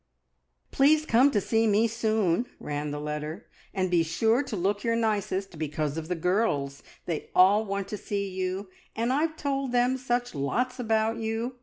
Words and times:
"Please 0.71 1.05
come 1.05 1.29
to 1.29 1.39
see 1.39 1.67
me 1.67 1.87
soon," 1.87 2.47
ran 2.59 2.89
the 2.89 2.99
letter, 2.99 3.45
"and 3.71 3.91
be 3.91 4.01
sure 4.01 4.41
to 4.41 4.55
look 4.55 4.83
your 4.83 4.95
nicest, 4.95 5.59
because 5.59 5.95
of 5.95 6.07
the 6.07 6.15
girls! 6.15 6.81
They 7.05 7.29
all 7.35 7.65
want 7.65 7.87
to 7.89 7.97
see 7.97 8.27
you, 8.27 8.69
and 8.95 9.13
I've 9.13 9.37
told 9.37 9.73
them 9.73 9.97
such 9.97 10.33
lots 10.33 10.79
about 10.79 11.17
you. 11.19 11.57